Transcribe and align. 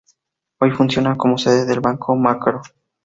Hoy 0.59 0.71
funciona 0.71 1.15
como 1.15 1.37
sede 1.37 1.63
del 1.67 1.79
Banco 1.79 2.15
Macro. 2.15 2.63